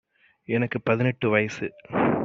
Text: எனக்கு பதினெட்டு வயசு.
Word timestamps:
எனக்கு 0.45 0.81
பதினெட்டு 0.81 1.29
வயசு. 1.29 1.73